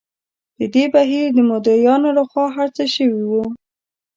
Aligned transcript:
د 0.59 0.61
دې 0.73 0.85
بهیر 0.93 1.27
د 1.33 1.39
مدعییانو 1.51 2.09
له 2.17 2.23
خوا 2.29 2.45
هر 2.55 2.67
څه 2.77 2.83
شوي 2.95 3.23
وو. 3.29 3.43